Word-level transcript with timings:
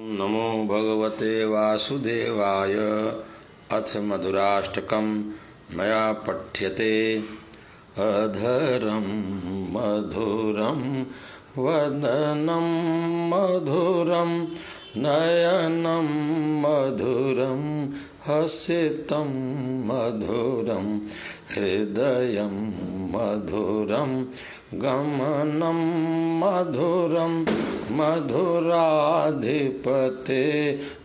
नमो 0.00 0.64
भगवते 0.64 1.44
वासुदेवाय। 1.44 2.74
अथ 3.78 3.96
मधुराष्टकं 3.96 5.32
मया 5.74 6.12
पठ्यते। 6.12 7.18
अधरं 7.98 9.04
मधुरं, 9.72 11.02
वदनं 11.62 12.66
मधुरं, 13.28 14.46
नयनं 14.96 16.08
मधुरं, 16.60 17.90
हसितं 18.26 19.28
मधुरं, 19.86 20.98
हृदयं 21.54 22.97
मधुरं 23.12 24.12
गमनं 24.82 25.80
मधुरं 26.40 27.34
मधुराधिपते 27.98 28.72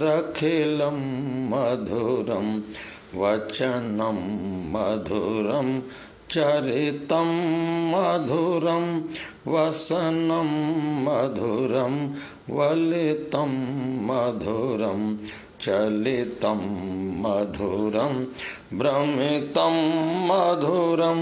रखिलं 0.00 0.98
मधुरं 1.50 2.48
वचनं 3.14 4.18
मधुरं 4.72 5.68
चरितं 6.30 7.28
मधुरं 7.92 8.86
वसनं 9.46 10.50
मधुरं 11.04 11.94
वलितं 12.50 13.52
मधुरं 14.08 15.02
चलितं 15.66 16.60
मधुरं 17.22 18.14
भ्रमितं 18.78 19.76
मधुरं 20.28 21.18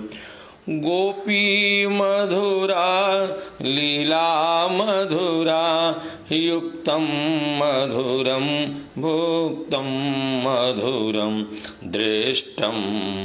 गोपी 0.70 1.88
मधुरा, 1.88 3.28
लीला 3.62 4.68
मधुरा, 4.68 5.96
युक्तं 6.32 7.58
मधुरं, 7.58 8.68
भुक्तं 9.02 10.42
मधुरं, 10.42 11.44
दृष्टं 11.92 12.76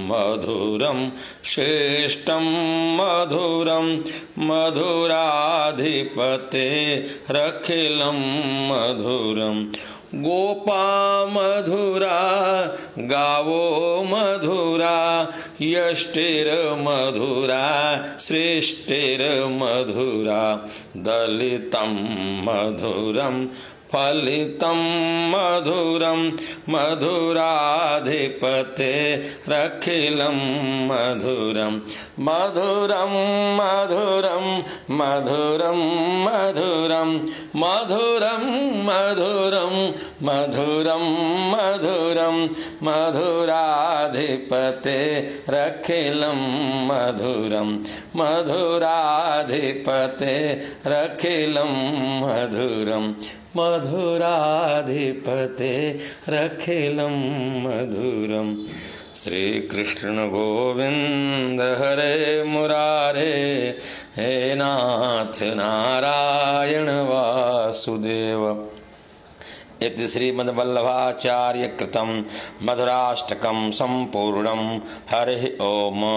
मधुरं, 0.08 1.10
श्रेष्ठं 1.44 2.96
मधुरं, 2.96 4.02
मधुराधिपते 4.38 6.96
रखिलं 7.30 8.68
मधुरं। 8.68 9.72
गोपा 10.14 10.84
मधुरा 11.32 12.20
गावो 13.10 14.02
मधुरा 14.04 14.96
यष्टिर्मधुरा 15.62 17.60
सृष्टिर्मधुरा 18.18 20.40
दलितं 21.06 21.92
मधुरं 22.44 23.36
फलितं 23.92 25.30
मधुरं 25.30 26.32
मधुराधिपते 26.68 29.22
रखिलं 29.48 30.86
मधुरं। 30.86 31.80
मधुरं 32.20 33.56
मधुरं 33.56 34.62
मधुरं 34.90 36.24
मधुरं। 36.24 37.30
मधुरं 37.56 38.84
मधुरं 38.84 39.92
मधुरं 40.22 41.50
मधुरं। 41.50 42.48
मधुराधिपते 42.82 45.28
रखिलं 45.50 46.86
मधुरं। 46.86 47.84
मधुराधिपते 48.16 50.62
रखिलं 50.86 52.20
मधुरं। 52.20 53.14
मधुराधिपते 53.56 55.98
रखिलं 56.28 57.62
मधुरं। 57.62 58.64
श्रीकृष्ण 59.16 60.28
गोविन्द 60.28 61.60
हरे 61.60 62.44
मुरारे, 62.44 63.76
हे 64.16 64.54
नाथ 64.54 65.42
नारायण 65.42 66.84
वासुदेव। 66.84 68.68
इति 69.82 70.08
श्रीमद्वल्लभाचार्यकृतं 70.08 72.24
मधुराष्टकं 72.62 73.72
सम्पूर्णं 73.72 74.80
हरिः 75.10 75.66
ओम्। 75.66 76.10